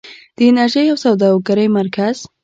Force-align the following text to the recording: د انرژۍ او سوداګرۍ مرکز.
د 0.35 0.37
انرژۍ 0.49 0.85
او 0.89 0.97
سوداګرۍ 1.05 1.67
مرکز. 1.77 2.17